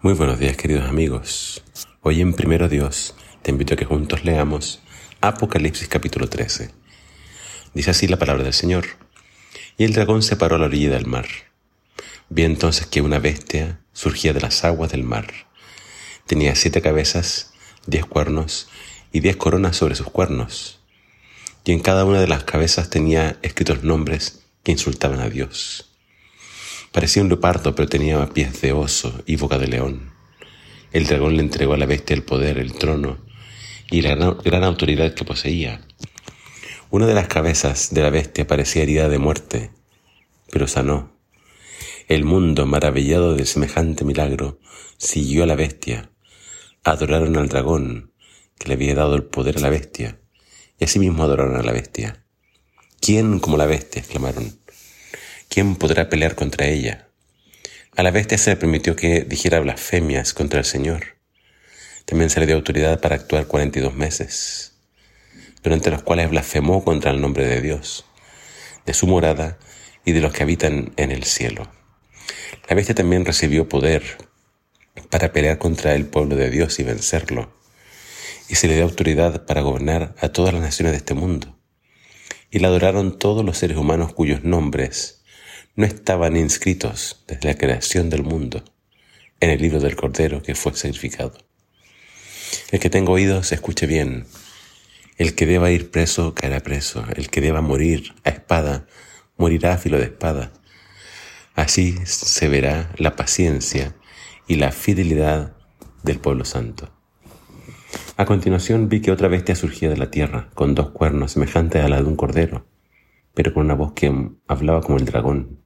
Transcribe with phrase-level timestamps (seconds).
[0.00, 1.64] Muy buenos días queridos amigos.
[2.02, 4.80] Hoy en Primero Dios te invito a que juntos leamos
[5.20, 6.70] Apocalipsis capítulo 13.
[7.74, 8.86] Dice así la palabra del Señor.
[9.76, 11.26] Y el dragón se paró a la orilla del mar.
[12.28, 15.32] Vi entonces que una bestia surgía de las aguas del mar.
[16.26, 17.52] Tenía siete cabezas,
[17.88, 18.68] diez cuernos
[19.10, 20.78] y diez coronas sobre sus cuernos.
[21.64, 25.97] Y en cada una de las cabezas tenía escritos nombres que insultaban a Dios.
[26.98, 30.10] Parecía un leopardo, pero tenía pies de oso y boca de león.
[30.90, 33.18] El dragón le entregó a la bestia el poder, el trono
[33.88, 35.86] y la gran, autoridad que poseía.
[36.90, 39.70] Una de las cabezas de la bestia parecía herida de muerte,
[40.50, 41.16] pero sanó.
[42.08, 44.58] El mundo, maravillado de semejante milagro,
[44.96, 46.10] siguió a la bestia.
[46.82, 48.12] Adoraron al dragón,
[48.58, 50.18] que le había dado el poder a la bestia,
[50.80, 52.24] y asimismo adoraron a la bestia.
[53.00, 54.00] ¿Quién como la bestia?
[54.00, 54.58] exclamaron.
[55.58, 57.08] ¿Quién podrá pelear contra ella?
[57.96, 61.16] A la bestia se le permitió que dijera blasfemias contra el Señor.
[62.04, 64.74] También se le dio autoridad para actuar 42 meses,
[65.64, 68.04] durante los cuales blasfemó contra el nombre de Dios,
[68.86, 69.58] de su morada
[70.04, 71.68] y de los que habitan en el cielo.
[72.68, 74.04] La bestia también recibió poder
[75.10, 77.52] para pelear contra el pueblo de Dios y vencerlo,
[78.48, 81.58] y se le dio autoridad para gobernar a todas las naciones de este mundo.
[82.48, 85.17] Y la adoraron todos los seres humanos cuyos nombres
[85.78, 88.64] no estaban inscritos desde la creación del mundo
[89.38, 91.38] en el libro del Cordero que fue sacrificado.
[92.72, 94.26] El que tenga oídos, escuche bien.
[95.18, 97.04] El que deba ir preso, caerá preso.
[97.14, 98.88] El que deba morir a espada,
[99.36, 100.50] morirá a filo de espada.
[101.54, 103.94] Así se verá la paciencia
[104.48, 105.54] y la fidelidad
[106.02, 106.90] del pueblo santo.
[108.16, 111.88] A continuación vi que otra bestia surgía de la tierra, con dos cuernos semejantes a
[111.88, 112.66] la de un cordero,
[113.32, 114.12] pero con una voz que
[114.48, 115.57] hablaba como el dragón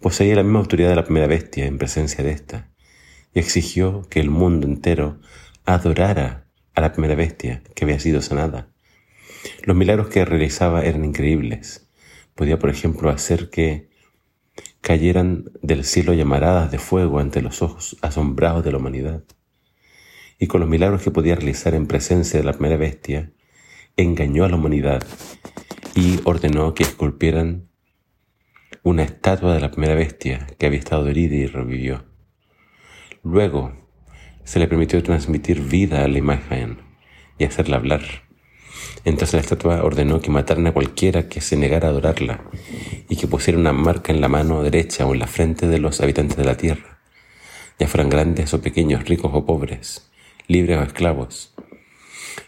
[0.00, 2.70] poseía la misma autoridad de la primera bestia en presencia de ésta,
[3.34, 5.20] y exigió que el mundo entero
[5.64, 8.68] adorara a la primera bestia que había sido sanada.
[9.62, 11.88] Los milagros que realizaba eran increíbles.
[12.34, 13.88] Podía, por ejemplo, hacer que
[14.80, 19.24] cayeran del cielo llamaradas de fuego ante los ojos asombrados de la humanidad.
[20.38, 23.32] Y con los milagros que podía realizar en presencia de la primera bestia,
[23.96, 25.02] engañó a la humanidad
[25.94, 27.68] y ordenó que esculpieran
[28.86, 32.04] una estatua de la primera bestia que había estado herida y revivió.
[33.24, 33.72] Luego
[34.44, 36.78] se le permitió transmitir vida a la imagen
[37.36, 38.02] y hacerla hablar.
[39.04, 42.44] Entonces la estatua ordenó que mataran a cualquiera que se negara a adorarla
[43.08, 46.00] y que pusiera una marca en la mano derecha o en la frente de los
[46.00, 47.00] habitantes de la tierra,
[47.80, 50.12] ya fueran grandes o pequeños, ricos o pobres,
[50.46, 51.56] libres o esclavos.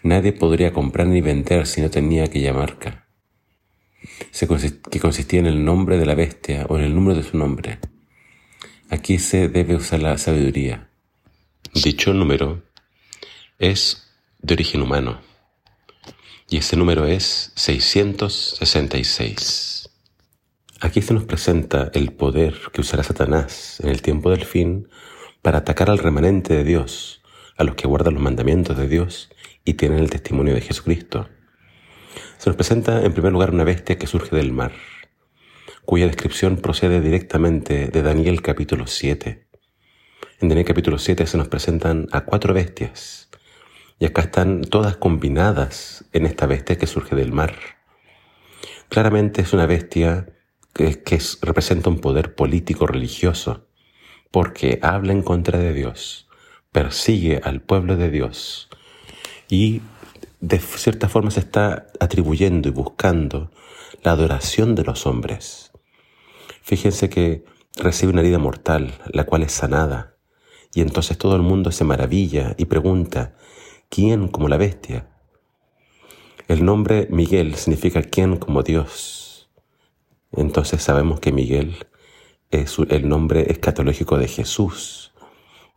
[0.05, 3.08] Nadie podría comprar ni vender si no tenía aquella marca
[4.91, 7.79] que consistía en el nombre de la bestia o en el número de su nombre.
[8.91, 10.89] Aquí se debe usar la sabiduría.
[11.75, 12.63] Dicho número
[13.59, 14.09] es
[14.41, 15.21] de origen humano
[16.49, 19.91] y ese número es 666.
[20.81, 24.89] Aquí se nos presenta el poder que usará Satanás en el tiempo del fin
[25.43, 27.21] para atacar al remanente de Dios,
[27.57, 29.29] a los que guardan los mandamientos de Dios
[29.65, 31.29] y tienen el testimonio de Jesucristo.
[32.39, 34.73] Se nos presenta en primer lugar una bestia que surge del mar,
[35.85, 39.47] cuya descripción procede directamente de Daniel capítulo 7.
[40.41, 43.29] En Daniel capítulo 7 se nos presentan a cuatro bestias,
[43.99, 47.55] y acá están todas combinadas en esta bestia que surge del mar.
[48.89, 50.29] Claramente es una bestia
[50.73, 53.67] que, representa un poder político religioso,
[54.31, 56.29] porque habla en contra de Dios,
[56.71, 58.69] persigue al pueblo de Dios
[59.49, 59.81] y
[60.41, 63.51] de cierta forma se está atribuyendo y buscando
[64.03, 65.73] la adoración de los hombres.
[66.63, 67.45] Fíjense que
[67.77, 70.17] recibe una herida mortal, la cual es sanada,
[70.75, 73.35] y entonces todo el mundo se maravilla y pregunta,
[73.89, 75.09] ¿quién como la bestia?
[76.47, 79.51] El nombre Miguel significa quién como Dios.
[80.33, 81.87] Entonces sabemos que Miguel
[82.51, 85.13] es el nombre escatológico de Jesús.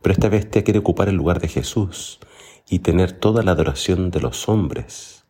[0.00, 2.20] Pero esta bestia quiere ocupar el lugar de Jesús
[2.68, 5.24] y tener toda la adoración de los hombres.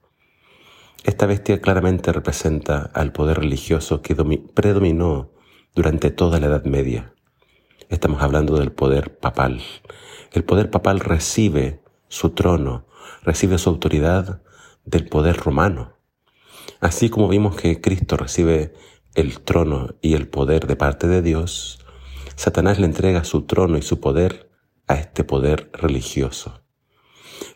[1.04, 5.32] Esta bestia claramente representa al poder religioso que predominó
[5.74, 7.12] durante toda la Edad Media.
[7.88, 9.60] Estamos hablando del poder papal.
[10.32, 12.86] El poder papal recibe su trono,
[13.22, 14.42] recibe su autoridad
[14.84, 15.96] del poder romano.
[16.80, 18.72] Así como vimos que Cristo recibe
[19.14, 21.84] el trono y el poder de parte de Dios,
[22.36, 24.50] Satanás le entrega su trono y su poder
[24.86, 26.61] a este poder religioso.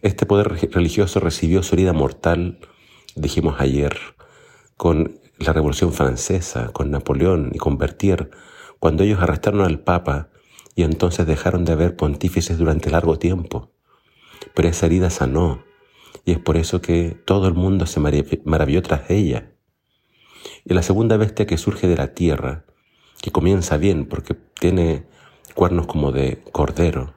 [0.02, 2.58] Este poder religioso recibió su herida mortal,
[3.14, 3.98] dijimos ayer,
[4.76, 8.30] con la Revolución Francesa, con Napoleón y con Berthier,
[8.78, 10.28] cuando ellos arrestaron al Papa
[10.74, 13.72] y entonces dejaron de haber pontífices durante largo tiempo.
[14.54, 15.64] Pero esa herida sanó
[16.24, 19.52] y es por eso que todo el mundo se maravilló tras ella.
[20.64, 22.64] Y la segunda bestia que surge de la tierra,
[23.22, 25.06] que comienza bien porque tiene
[25.54, 27.14] cuernos como de cordero,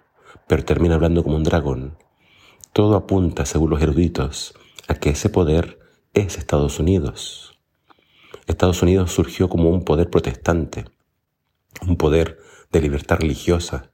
[0.47, 1.97] pero termina hablando como un dragón,
[2.73, 4.53] todo apunta, según los eruditos,
[4.87, 5.79] a que ese poder
[6.13, 7.59] es Estados Unidos.
[8.47, 10.85] Estados Unidos surgió como un poder protestante,
[11.87, 12.39] un poder
[12.71, 13.91] de libertad religiosa,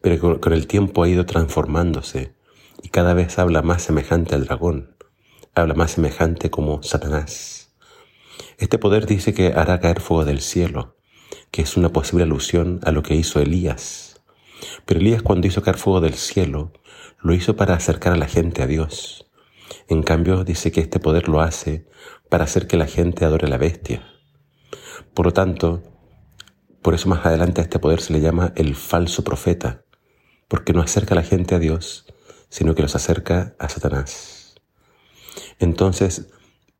[0.00, 2.34] pero con el tiempo ha ido transformándose
[2.82, 4.96] y cada vez habla más semejante al dragón,
[5.54, 7.72] habla más semejante como Satanás.
[8.58, 10.96] Este poder dice que hará caer fuego del cielo,
[11.50, 14.20] que es una posible alusión a lo que hizo Elías.
[14.84, 16.72] Pero Elías cuando hizo caer fuego del cielo,
[17.26, 19.26] lo hizo para acercar a la gente a Dios.
[19.88, 21.86] En cambio, dice que este poder lo hace
[22.28, 24.06] para hacer que la gente adore a la bestia.
[25.12, 25.82] Por lo tanto,
[26.82, 29.84] por eso más adelante a este poder se le llama el falso profeta,
[30.46, 32.06] porque no acerca a la gente a Dios,
[32.48, 34.54] sino que los acerca a Satanás.
[35.58, 36.28] Entonces,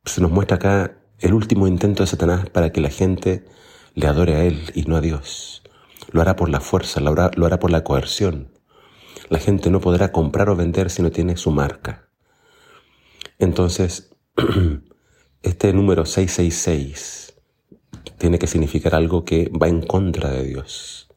[0.05, 3.43] se nos muestra acá el último intento de Satanás para que la gente
[3.95, 5.63] le adore a él y no a Dios.
[6.11, 8.56] Lo hará por la fuerza, lo hará, lo hará por la coerción.
[9.29, 12.07] La gente no podrá comprar o vender si no tiene su marca.
[13.39, 14.15] Entonces,
[15.43, 17.33] este número 666
[18.17, 21.09] tiene que significar algo que va en contra de Dios,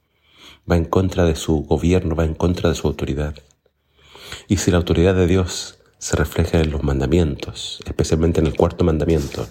[0.70, 3.36] va en contra de su gobierno, va en contra de su autoridad.
[4.48, 8.84] Y si la autoridad de Dios se refleja en los mandamientos, especialmente en el cuarto
[8.84, 9.46] mandamiento,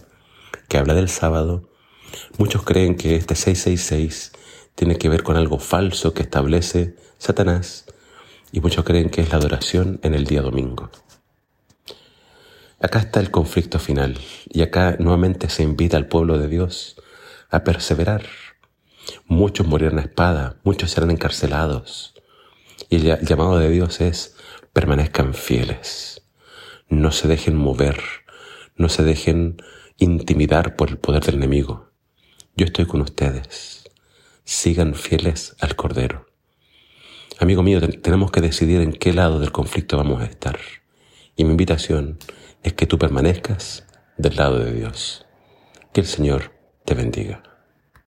[0.68, 1.70] que habla del sábado,
[2.38, 4.34] muchos creen que este 666
[4.76, 7.86] tiene que ver con algo falso que establece Satanás
[8.52, 10.90] y muchos creen que es la adoración en el día domingo.
[12.82, 14.18] Acá está el conflicto final
[14.50, 16.96] y acá nuevamente se invita al pueblo de Dios
[17.50, 18.24] a perseverar.
[19.26, 22.14] Muchos morirán a espada, muchos serán encarcelados.
[22.90, 24.36] Y el llamado de Dios es
[24.72, 26.22] permanezcan fieles,
[26.88, 28.02] no se dejen mover,
[28.76, 29.58] no se dejen
[29.98, 31.90] intimidar por el poder del enemigo.
[32.56, 33.84] Yo estoy con ustedes.
[34.46, 36.29] Sigan fieles al Cordero.
[37.42, 40.60] Amigo mío, tenemos que decidir en qué lado del conflicto vamos a estar.
[41.38, 42.18] Y mi invitación
[42.64, 43.88] es que tú permanezcas
[44.18, 45.26] del lado de Dios.
[45.94, 46.52] Que el Señor
[46.84, 47.49] te bendiga.